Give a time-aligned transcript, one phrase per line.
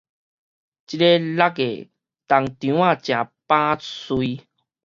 [0.03, 0.17] 這个六月冬
[2.55, 4.47] 稻仔誠飽穗